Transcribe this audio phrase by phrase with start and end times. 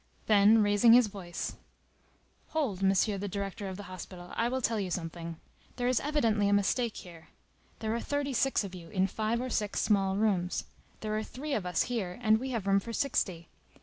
[0.25, 1.57] Then, raising his voice:—
[2.47, 5.37] "Hold, Monsieur the director of the hospital, I will tell you something.
[5.75, 7.27] There is evidently a mistake here.
[7.81, 10.63] There are thirty six of you, in five or six small rooms.
[11.01, 13.47] There are three of us here, and we have room for sixty.